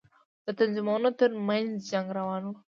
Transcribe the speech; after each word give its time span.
د 0.45 0.47
تنظيمونو 0.59 1.09
تر 1.19 1.31
منځ 1.47 1.69
جنگ 1.91 2.07
روان 2.17 2.43
و. 2.47 2.51